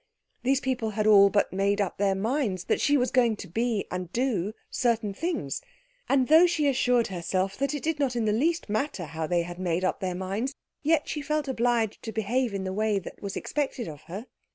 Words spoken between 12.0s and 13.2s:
to behave in the way